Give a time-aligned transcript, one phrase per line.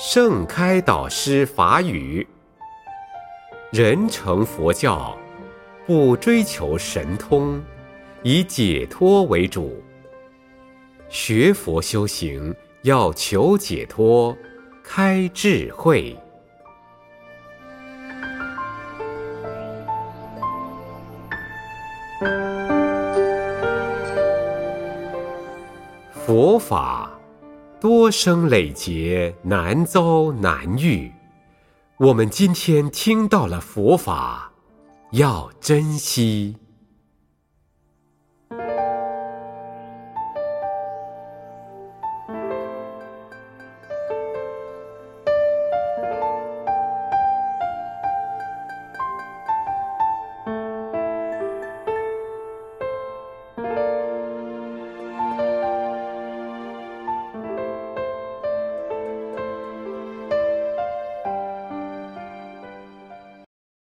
[0.00, 2.24] 盛开导师法语，
[3.72, 5.18] 人成佛教，
[5.88, 7.60] 不追求神通，
[8.22, 9.82] 以解脱为主。
[11.08, 14.36] 学佛修行要求解脱，
[14.84, 16.16] 开智慧。
[26.12, 27.17] 佛法。
[27.80, 31.12] 多生累劫难遭难遇，
[31.98, 34.52] 我们今天听到了佛法，
[35.12, 36.56] 要珍惜。